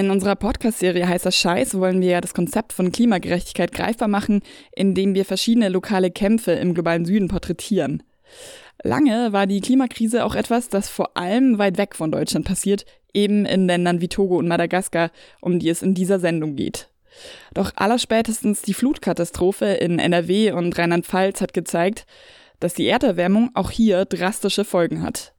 [0.00, 4.40] In unserer Podcast-Serie Heißer Scheiß wollen wir ja das Konzept von Klimagerechtigkeit greifbar machen,
[4.74, 8.02] indem wir verschiedene lokale Kämpfe im globalen Süden porträtieren.
[8.82, 13.44] Lange war die Klimakrise auch etwas, das vor allem weit weg von Deutschland passiert, eben
[13.44, 15.10] in Ländern wie Togo und Madagaskar,
[15.42, 16.88] um die es in dieser Sendung geht.
[17.52, 22.06] Doch allerspätestens die Flutkatastrophe in NRW und Rheinland-Pfalz hat gezeigt,
[22.58, 25.34] dass die Erderwärmung auch hier drastische Folgen hat.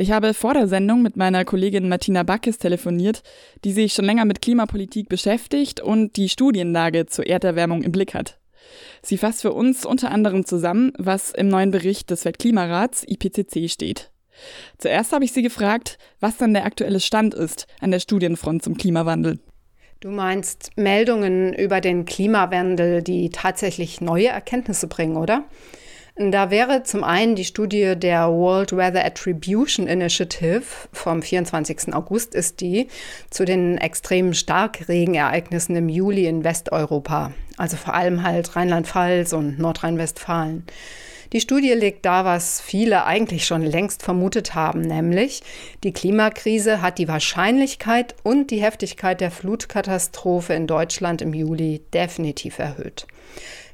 [0.00, 3.22] Ich habe vor der Sendung mit meiner Kollegin Martina Backes telefoniert,
[3.64, 8.38] die sich schon länger mit Klimapolitik beschäftigt und die Studienlage zur Erderwärmung im Blick hat.
[9.02, 14.10] Sie fasst für uns unter anderem zusammen, was im neuen Bericht des Weltklimarats IPCC steht.
[14.78, 18.78] Zuerst habe ich sie gefragt, was dann der aktuelle Stand ist an der Studienfront zum
[18.78, 19.38] Klimawandel.
[20.00, 25.44] Du meinst Meldungen über den Klimawandel, die tatsächlich neue Erkenntnisse bringen, oder?
[26.22, 31.94] Da wäre zum einen die Studie der World Weather Attribution Initiative vom 24.
[31.94, 32.88] August ist die
[33.30, 40.66] zu den extremen Starkregenereignissen im Juli in Westeuropa, also vor allem halt Rheinland-Pfalz und Nordrhein-Westfalen.
[41.32, 45.42] Die Studie legt da, was viele eigentlich schon längst vermutet haben, nämlich
[45.84, 52.58] die Klimakrise hat die Wahrscheinlichkeit und die Heftigkeit der Flutkatastrophe in Deutschland im Juli definitiv
[52.58, 53.06] erhöht.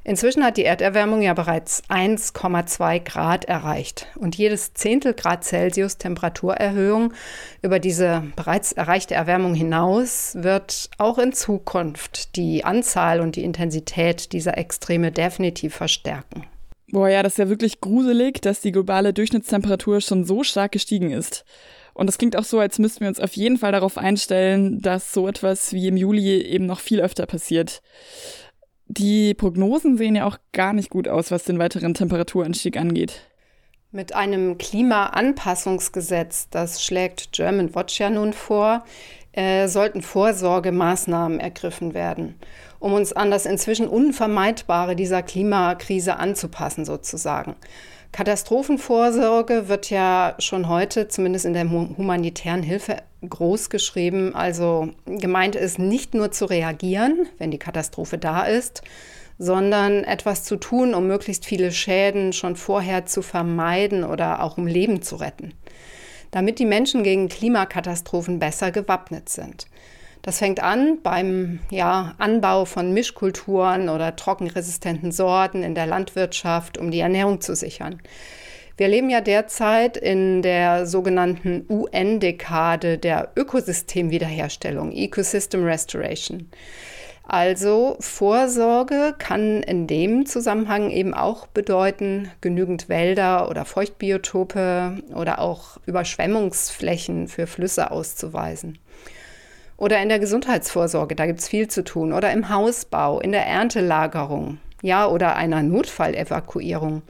[0.06, 4.06] Inzwischen hat die Erderwärmung ja bereits 1,2 Grad erreicht.
[4.14, 7.12] Und jedes Zehntel Grad Celsius Temperaturerhöhung
[7.60, 14.32] über diese bereits erreichte Erwärmung hinaus wird auch in Zukunft die Anzahl und die Intensität
[14.32, 16.44] dieser Extreme definitiv verstärken.
[16.92, 21.10] Boah, ja, das ist ja wirklich gruselig, dass die globale Durchschnittstemperatur schon so stark gestiegen
[21.10, 21.44] ist.
[21.94, 25.12] Und das klingt auch so, als müssten wir uns auf jeden Fall darauf einstellen, dass
[25.12, 27.80] so etwas wie im Juli eben noch viel öfter passiert.
[28.88, 33.22] Die Prognosen sehen ja auch gar nicht gut aus, was den weiteren Temperaturanstieg angeht.
[33.90, 38.84] Mit einem Klimaanpassungsgesetz, das schlägt German Watch ja nun vor,
[39.32, 42.36] äh, sollten Vorsorgemaßnahmen ergriffen werden,
[42.78, 47.56] um uns an das inzwischen Unvermeidbare dieser Klimakrise anzupassen sozusagen.
[48.12, 52.96] Katastrophenvorsorge wird ja schon heute, zumindest in der humanitären Hilfe,
[53.28, 54.34] groß geschrieben.
[54.34, 58.82] Also gemeint ist nicht nur zu reagieren, wenn die Katastrophe da ist,
[59.38, 64.66] sondern etwas zu tun, um möglichst viele Schäden schon vorher zu vermeiden oder auch um
[64.66, 65.52] Leben zu retten,
[66.30, 69.66] damit die Menschen gegen Klimakatastrophen besser gewappnet sind.
[70.26, 76.90] Das fängt an beim ja, Anbau von Mischkulturen oder trockenresistenten Sorten in der Landwirtschaft, um
[76.90, 78.02] die Ernährung zu sichern.
[78.76, 86.50] Wir leben ja derzeit in der sogenannten UN-Dekade der Ökosystemwiederherstellung, Ecosystem Restoration.
[87.22, 95.76] Also Vorsorge kann in dem Zusammenhang eben auch bedeuten, genügend Wälder oder Feuchtbiotope oder auch
[95.86, 98.80] Überschwemmungsflächen für Flüsse auszuweisen.
[99.76, 102.12] Oder in der Gesundheitsvorsorge, da gibt es viel zu tun.
[102.12, 107.02] Oder im Hausbau, in der Erntelagerung, ja, oder einer Notfallevakuierung.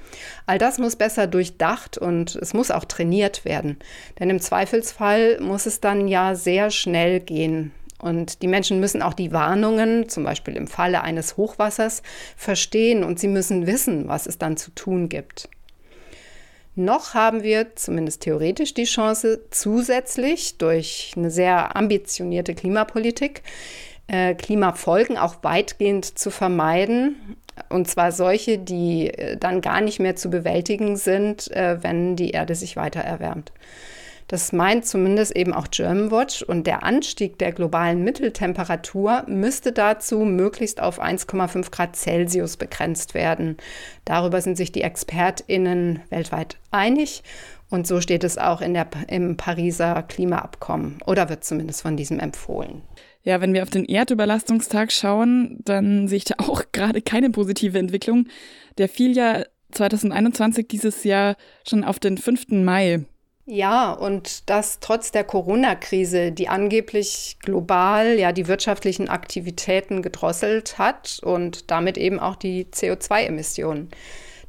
[0.46, 3.78] All das muss besser durchdacht und es muss auch trainiert werden.
[4.18, 7.72] Denn im Zweifelsfall muss es dann ja sehr schnell gehen.
[7.98, 12.02] Und die Menschen müssen auch die Warnungen, zum Beispiel im Falle eines Hochwassers,
[12.36, 15.48] verstehen und sie müssen wissen, was es dann zu tun gibt.
[16.76, 23.42] Noch haben wir zumindest theoretisch die Chance, zusätzlich durch eine sehr ambitionierte Klimapolitik
[24.08, 27.36] äh, Klimafolgen auch weitgehend zu vermeiden.
[27.70, 32.30] Und zwar solche, die äh, dann gar nicht mehr zu bewältigen sind, äh, wenn die
[32.30, 33.52] Erde sich weiter erwärmt.
[34.28, 40.80] Das meint zumindest eben auch Germanwatch und der Anstieg der globalen Mitteltemperatur müsste dazu möglichst
[40.80, 43.56] auf 1,5 Grad Celsius begrenzt werden.
[44.04, 47.22] Darüber sind sich die ExpertInnen weltweit einig.
[47.68, 52.20] Und so steht es auch in der, im Pariser Klimaabkommen oder wird zumindest von diesem
[52.20, 52.82] empfohlen.
[53.22, 57.78] Ja, wenn wir auf den Erdüberlastungstag schauen, dann sehe ich da auch gerade keine positive
[57.78, 58.28] Entwicklung.
[58.78, 61.36] Der fiel ja 2021 dieses Jahr
[61.68, 62.48] schon auf den 5.
[62.50, 63.04] Mai.
[63.48, 71.20] Ja, und das trotz der Corona-Krise, die angeblich global ja die wirtschaftlichen Aktivitäten gedrosselt hat
[71.22, 73.88] und damit eben auch die CO2-Emissionen.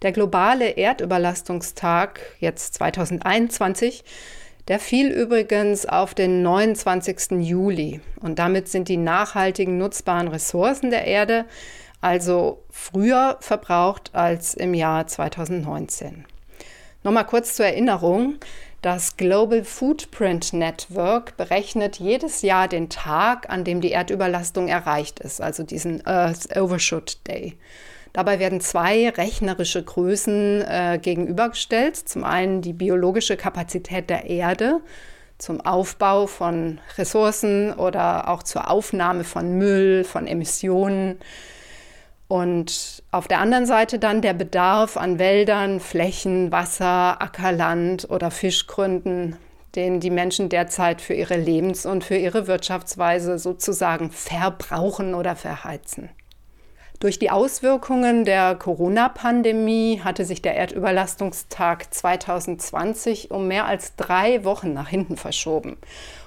[0.02, 4.04] Der globale Erdüberlastungstag, jetzt 2021,
[4.68, 7.40] der fiel übrigens auf den 29.
[7.40, 8.02] Juli.
[8.20, 11.46] Und damit sind die nachhaltigen nutzbaren Ressourcen der Erde
[12.02, 16.26] also früher verbraucht als im Jahr 2019.
[17.04, 18.36] Nochmal kurz zur Erinnerung.
[18.82, 25.42] Das Global Footprint Network berechnet jedes Jahr den Tag, an dem die Erdüberlastung erreicht ist,
[25.42, 27.58] also diesen Earth Overshoot Day.
[28.14, 31.96] Dabei werden zwei rechnerische Größen äh, gegenübergestellt.
[31.98, 34.80] Zum einen die biologische Kapazität der Erde
[35.38, 41.20] zum Aufbau von Ressourcen oder auch zur Aufnahme von Müll, von Emissionen.
[42.28, 49.38] Und auf der anderen Seite dann der Bedarf an Wäldern, Flächen, Wasser, Ackerland oder Fischgründen,
[49.76, 56.10] den die Menschen derzeit für ihre Lebens- und für ihre Wirtschaftsweise sozusagen verbrauchen oder verheizen.
[57.00, 64.74] Durch die Auswirkungen der Corona-Pandemie hatte sich der Erdüberlastungstag 2020 um mehr als drei Wochen
[64.74, 65.78] nach hinten verschoben.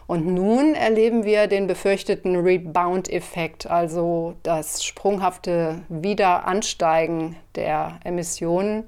[0.07, 8.87] Und nun erleben wir den befürchteten Rebound-Effekt, also das sprunghafte Wiederansteigen der Emissionen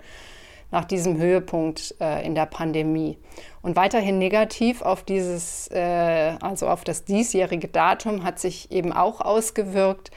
[0.71, 3.19] nach diesem Höhepunkt äh, in der Pandemie.
[3.61, 9.21] Und weiterhin negativ auf dieses, äh, also auf das diesjährige Datum hat sich eben auch
[9.21, 10.13] ausgewirkt,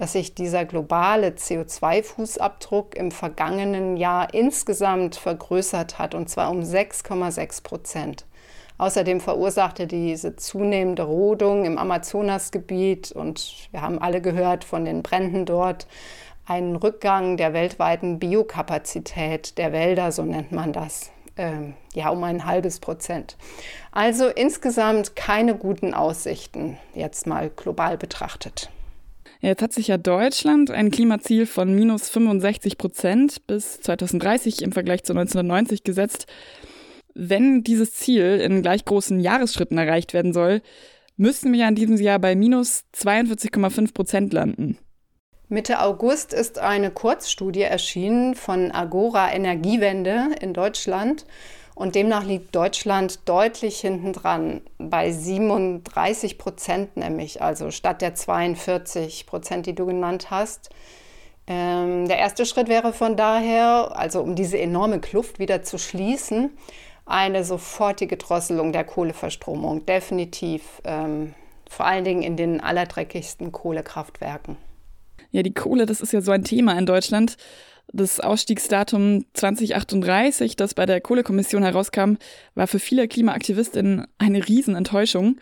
[0.00, 7.62] dass sich dieser globale CO2-Fußabdruck im vergangenen Jahr insgesamt vergrößert hat, und zwar um 6,6
[7.62, 8.24] Prozent.
[8.78, 15.44] Außerdem verursachte diese zunehmende Rodung im Amazonasgebiet, und wir haben alle gehört von den Bränden
[15.44, 15.86] dort,
[16.46, 22.46] einen Rückgang der weltweiten Biokapazität der Wälder, so nennt man das, äh, ja um ein
[22.46, 23.36] halbes Prozent.
[23.92, 28.70] Also insgesamt keine guten Aussichten, jetzt mal global betrachtet.
[29.40, 35.02] Jetzt hat sich ja Deutschland ein Klimaziel von minus 65 Prozent bis 2030 im Vergleich
[35.04, 36.26] zu 1990 gesetzt.
[37.14, 40.60] Wenn dieses Ziel in gleich großen Jahresschritten erreicht werden soll,
[41.16, 44.78] müssten wir ja in diesem Jahr bei minus 42,5 Prozent landen.
[45.48, 51.24] Mitte August ist eine Kurzstudie erschienen von Agora Energiewende in Deutschland.
[51.74, 59.26] Und demnach liegt Deutschland deutlich hinten dran, bei 37 Prozent nämlich, also statt der 42
[59.26, 60.70] Prozent, die du genannt hast.
[61.46, 66.50] Ähm, der erste Schritt wäre von daher, also um diese enorme Kluft wieder zu schließen,
[67.06, 71.34] eine sofortige Drosselung der Kohleverstromung, definitiv, ähm,
[71.68, 74.56] vor allen Dingen in den allerdreckigsten Kohlekraftwerken.
[75.32, 77.36] Ja, die Kohle, das ist ja so ein Thema in Deutschland.
[77.92, 82.14] Das Ausstiegsdatum 2038, das bei der Kohlekommission herauskam,
[82.54, 85.36] war für viele Klimaaktivistinnen eine Riesenenttäuschung.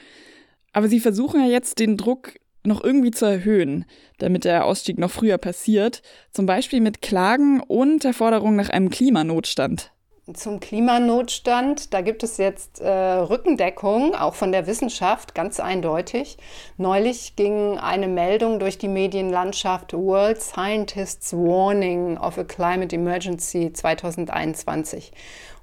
[0.72, 2.34] Aber sie versuchen ja jetzt den Druck
[2.64, 3.84] noch irgendwie zu erhöhen,
[4.18, 6.02] damit der Ausstieg noch früher passiert,
[6.32, 9.92] zum Beispiel mit Klagen und der Forderung nach einem Klimanotstand.
[10.34, 16.36] Zum Klimanotstand, da gibt es jetzt äh, Rückendeckung, auch von der Wissenschaft, ganz eindeutig.
[16.76, 25.12] Neulich ging eine Meldung durch die Medienlandschaft World Scientists Warning of a Climate Emergency 2021.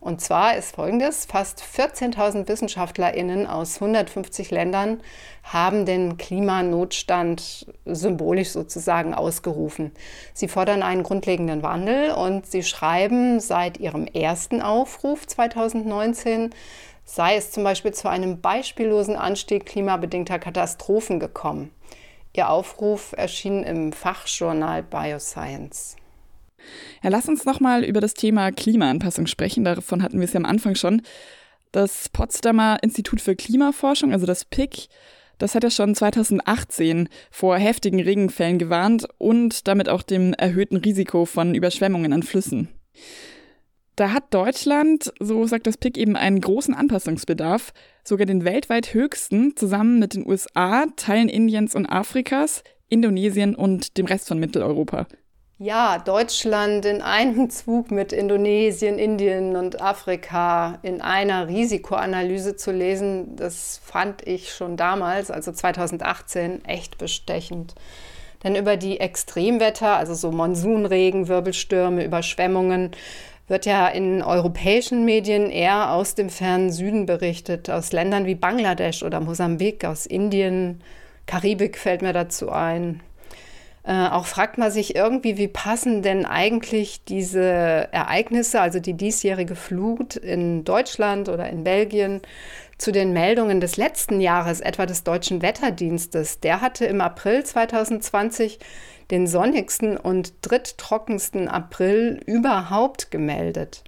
[0.05, 5.01] Und zwar ist folgendes, fast 14.000 Wissenschaftlerinnen aus 150 Ländern
[5.41, 9.93] haben den Klimanotstand symbolisch sozusagen ausgerufen.
[10.35, 16.53] Sie fordern einen grundlegenden Wandel und sie schreiben seit ihrem ersten Aufruf 2019,
[17.03, 21.71] sei es zum Beispiel zu einem beispiellosen Anstieg klimabedingter Katastrophen gekommen.
[22.33, 25.95] Ihr Aufruf erschien im Fachjournal Bioscience.
[27.05, 29.63] Ja, lass uns nochmal über das Thema Klimaanpassung sprechen.
[29.63, 31.03] Davon hatten wir es ja am Anfang schon.
[31.71, 34.87] Das Potsdamer Institut für Klimaforschung, also das PIC,
[35.37, 41.25] das hat ja schon 2018 vor heftigen Regenfällen gewarnt und damit auch dem erhöhten Risiko
[41.25, 42.69] von Überschwemmungen an Flüssen.
[43.95, 47.71] Da hat Deutschland, so sagt das PIC, eben einen großen Anpassungsbedarf,
[48.03, 54.07] sogar den weltweit höchsten, zusammen mit den USA, Teilen Indiens und Afrikas, Indonesien und dem
[54.07, 55.05] Rest von Mitteleuropa.
[55.57, 63.37] Ja, Deutschland in einem Zug mit Indonesien, Indien und Afrika in einer Risikoanalyse zu lesen,
[63.37, 67.73] das fand ich schon damals, also 2018, echt bestechend.
[68.43, 72.91] Denn über die Extremwetter, also so Monsunregen, Wirbelstürme, Überschwemmungen,
[73.47, 79.03] wird ja in europäischen Medien eher aus dem fernen Süden berichtet, aus Ländern wie Bangladesch
[79.03, 80.81] oder Mosambik, aus Indien,
[81.27, 82.99] Karibik fällt mir dazu ein.
[83.87, 89.55] Äh, auch fragt man sich irgendwie, wie passen denn eigentlich diese Ereignisse, also die diesjährige
[89.55, 92.21] Flut in Deutschland oder in Belgien,
[92.77, 96.39] zu den Meldungen des letzten Jahres, etwa des Deutschen Wetterdienstes.
[96.39, 98.59] Der hatte im April 2020
[99.11, 103.83] den sonnigsten und dritttrockensten April überhaupt gemeldet.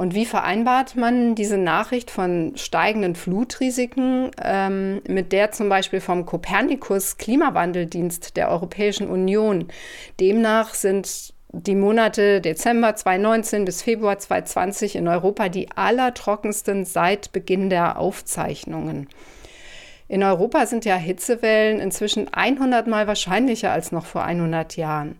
[0.00, 6.24] Und wie vereinbart man diese Nachricht von steigenden Flutrisiken ähm, mit der zum Beispiel vom
[6.24, 9.68] Kopernikus Klimawandeldienst der Europäischen Union?
[10.18, 17.68] Demnach sind die Monate Dezember 2019 bis Februar 2020 in Europa die allertrockensten seit Beginn
[17.68, 19.06] der Aufzeichnungen.
[20.08, 25.18] In Europa sind ja Hitzewellen inzwischen 100 Mal wahrscheinlicher als noch vor 100 Jahren.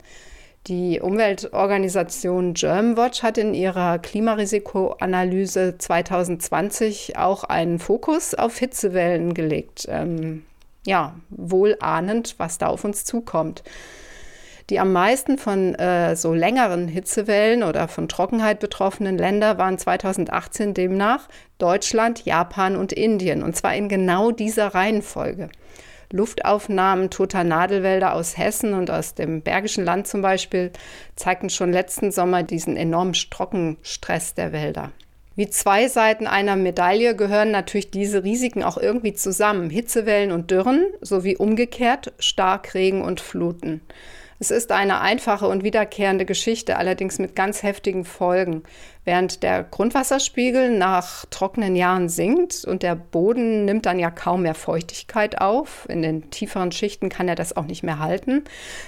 [0.70, 9.88] Die Umweltorganisation Germwatch hat in ihrer Klimarisikoanalyse 2020 auch einen Fokus auf Hitzewellen gelegt.
[9.88, 10.44] Ähm,
[10.86, 13.64] ja, wohl ahnend, was da auf uns zukommt.
[14.70, 20.72] Die am meisten von äh, so längeren Hitzewellen oder von Trockenheit betroffenen Länder waren 2018
[20.72, 23.42] demnach Deutschland, Japan und Indien.
[23.42, 25.48] Und zwar in genau dieser Reihenfolge.
[26.12, 30.72] Luftaufnahmen toter Nadelwälder aus Hessen und aus dem Bergischen Land zum Beispiel
[31.16, 34.92] zeigten schon letzten Sommer diesen enormen Trockenstress der Wälder.
[35.36, 39.70] Wie zwei Seiten einer Medaille gehören natürlich diese Risiken auch irgendwie zusammen.
[39.70, 43.80] Hitzewellen und Dürren sowie umgekehrt Starkregen und Fluten.
[44.42, 48.62] Es ist eine einfache und wiederkehrende Geschichte, allerdings mit ganz heftigen Folgen.
[49.04, 54.54] Während der Grundwasserspiegel nach trockenen Jahren sinkt und der Boden nimmt dann ja kaum mehr
[54.54, 58.44] Feuchtigkeit auf, in den tieferen Schichten kann er das auch nicht mehr halten,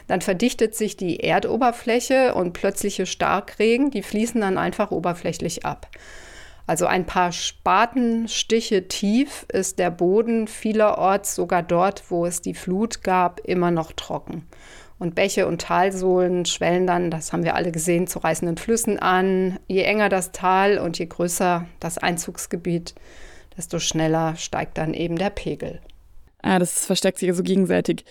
[0.07, 5.87] dann verdichtet sich die Erdoberfläche und plötzliche Starkregen, die fließen dann einfach oberflächlich ab.
[6.67, 13.03] Also ein paar Spatenstiche tief ist der Boden vielerorts, sogar dort, wo es die Flut
[13.03, 14.47] gab, immer noch trocken.
[15.03, 19.59] Und Bäche und Talsohlen schwellen dann, das haben wir alle gesehen, zu reißenden Flüssen an.
[19.67, 22.95] Je enger das Tal und je größer das Einzugsgebiet,
[23.57, 25.81] desto schneller steigt dann eben der Pegel.
[26.41, 28.05] Ah, das versteckt sich also gegenseitig.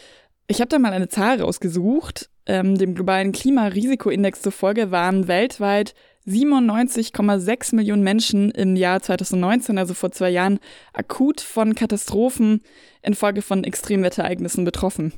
[0.48, 2.30] Ich habe da mal eine Zahl rausgesucht.
[2.46, 5.96] Ähm, dem globalen Klimarisikoindex zufolge waren weltweit
[6.28, 10.60] 97,6 Millionen Menschen im Jahr 2019, also vor zwei Jahren,
[10.92, 12.64] akut von Katastrophen
[13.02, 15.14] infolge von Extremwetterereignissen betroffen.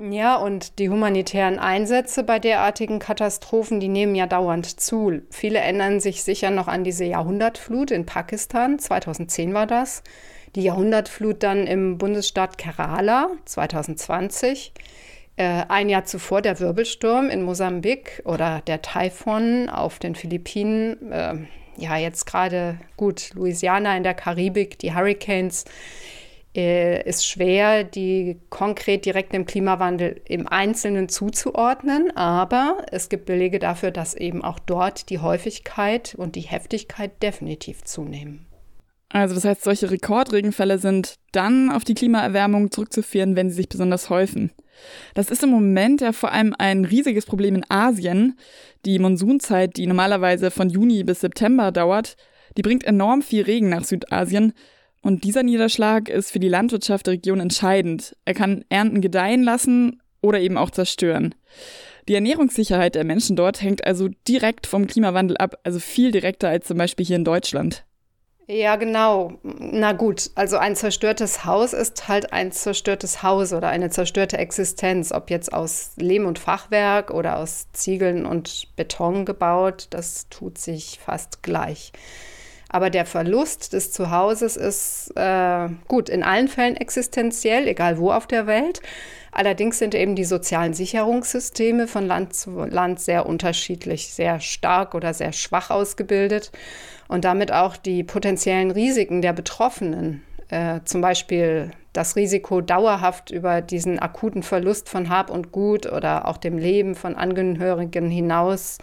[0.00, 5.22] Ja, und die humanitären Einsätze bei derartigen Katastrophen, die nehmen ja dauernd zu.
[5.30, 10.04] Viele erinnern sich sicher noch an diese Jahrhundertflut in Pakistan, 2010 war das.
[10.54, 14.72] Die Jahrhundertflut dann im Bundesstaat Kerala, 2020.
[15.36, 21.10] Äh, ein Jahr zuvor der Wirbelsturm in Mosambik oder der Taifun auf den Philippinen.
[21.10, 21.34] Äh,
[21.76, 25.64] ja, jetzt gerade gut, Louisiana in der Karibik, die Hurricanes
[26.58, 33.90] ist schwer, die konkret direkt dem Klimawandel im Einzelnen zuzuordnen, aber es gibt Belege dafür,
[33.90, 38.46] dass eben auch dort die Häufigkeit und die Heftigkeit definitiv zunehmen.
[39.10, 44.10] Also das heißt, solche Rekordregenfälle sind dann auf die Klimaerwärmung zurückzuführen, wenn sie sich besonders
[44.10, 44.52] häufen.
[45.14, 48.38] Das ist im Moment ja vor allem ein riesiges Problem in Asien.
[48.84, 52.16] Die Monsunzeit, die normalerweise von Juni bis September dauert,
[52.56, 54.52] die bringt enorm viel Regen nach Südasien
[55.02, 58.16] und dieser Niederschlag ist für die Landwirtschaft der Region entscheidend.
[58.24, 61.34] Er kann Ernten gedeihen lassen oder eben auch zerstören.
[62.08, 66.66] Die Ernährungssicherheit der Menschen dort hängt also direkt vom Klimawandel ab, also viel direkter als
[66.66, 67.84] zum Beispiel hier in Deutschland.
[68.50, 69.34] Ja, genau.
[69.42, 75.12] Na gut, also ein zerstörtes Haus ist halt ein zerstörtes Haus oder eine zerstörte Existenz,
[75.12, 80.98] ob jetzt aus Lehm und Fachwerk oder aus Ziegeln und Beton gebaut, das tut sich
[80.98, 81.92] fast gleich.
[82.68, 88.26] Aber der Verlust des Zuhauses ist äh, gut in allen Fällen existenziell, egal wo auf
[88.26, 88.82] der Welt.
[89.32, 95.14] Allerdings sind eben die sozialen Sicherungssysteme von Land zu Land sehr unterschiedlich, sehr stark oder
[95.14, 96.50] sehr schwach ausgebildet
[97.08, 100.22] und damit auch die potenziellen Risiken der Betroffenen.
[100.48, 106.28] Äh, zum Beispiel das Risiko, dauerhaft über diesen akuten Verlust von Hab und Gut oder
[106.28, 108.78] auch dem Leben von Angehörigen hinaus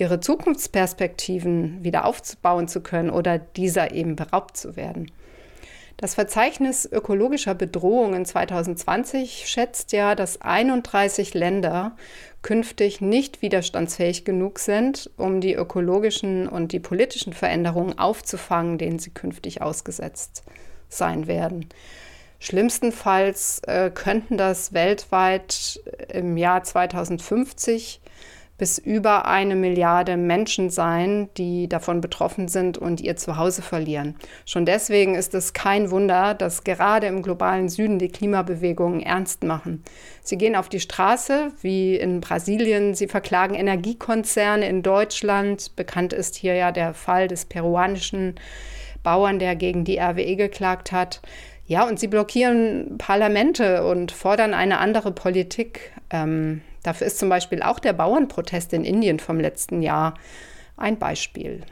[0.00, 5.10] ihre Zukunftsperspektiven wieder aufbauen zu können oder dieser eben beraubt zu werden.
[6.00, 11.94] Das Verzeichnis ökologischer Bedrohungen 2020 schätzt ja, dass 31 Länder
[12.40, 19.10] künftig nicht widerstandsfähig genug sind, um die ökologischen und die politischen Veränderungen aufzufangen, denen sie
[19.10, 20.42] künftig ausgesetzt
[20.88, 21.68] sein werden.
[22.38, 28.00] Schlimmstenfalls äh, könnten das weltweit im Jahr 2050
[28.60, 34.16] bis über eine Milliarde Menschen sein, die davon betroffen sind und ihr Zuhause verlieren.
[34.44, 39.82] Schon deswegen ist es kein Wunder, dass gerade im globalen Süden die Klimabewegungen ernst machen.
[40.20, 45.74] Sie gehen auf die Straße, wie in Brasilien, sie verklagen Energiekonzerne in Deutschland.
[45.74, 48.34] Bekannt ist hier ja der Fall des peruanischen
[49.02, 51.22] Bauern, der gegen die RWE geklagt hat.
[51.64, 55.92] Ja, und sie blockieren Parlamente und fordern eine andere Politik.
[56.10, 60.14] Ähm, Dafür ist zum Beispiel auch der Bauernprotest in Indien vom letzten Jahr
[60.76, 61.62] ein Beispiel.